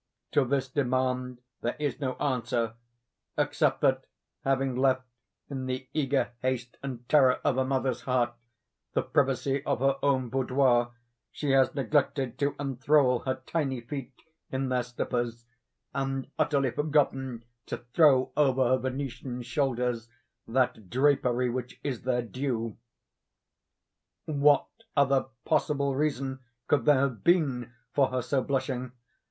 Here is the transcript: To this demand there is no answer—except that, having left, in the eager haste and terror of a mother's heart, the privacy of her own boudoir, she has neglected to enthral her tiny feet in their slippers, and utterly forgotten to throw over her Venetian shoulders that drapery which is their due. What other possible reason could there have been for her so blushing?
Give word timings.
To 0.31 0.43
this 0.45 0.67
demand 0.67 1.43
there 1.61 1.75
is 1.77 1.99
no 1.99 2.13
answer—except 2.15 3.81
that, 3.81 4.07
having 4.43 4.75
left, 4.75 5.03
in 5.47 5.67
the 5.67 5.89
eager 5.93 6.31
haste 6.41 6.77
and 6.81 7.07
terror 7.07 7.39
of 7.43 7.55
a 7.59 7.63
mother's 7.63 8.01
heart, 8.01 8.33
the 8.93 9.03
privacy 9.03 9.63
of 9.63 9.79
her 9.81 9.97
own 10.01 10.29
boudoir, 10.29 10.93
she 11.31 11.51
has 11.51 11.75
neglected 11.75 12.39
to 12.39 12.55
enthral 12.59 13.19
her 13.25 13.43
tiny 13.45 13.79
feet 13.79 14.15
in 14.49 14.69
their 14.69 14.81
slippers, 14.81 15.45
and 15.93 16.31
utterly 16.39 16.71
forgotten 16.71 17.45
to 17.67 17.77
throw 17.93 18.31
over 18.35 18.69
her 18.69 18.77
Venetian 18.79 19.43
shoulders 19.43 20.09
that 20.47 20.89
drapery 20.89 21.47
which 21.51 21.79
is 21.83 22.01
their 22.01 22.23
due. 22.23 22.75
What 24.25 24.65
other 24.97 25.27
possible 25.45 25.93
reason 25.95 26.39
could 26.67 26.85
there 26.85 27.01
have 27.01 27.23
been 27.23 27.71
for 27.93 28.07
her 28.07 28.23
so 28.23 28.41
blushing? 28.41 28.93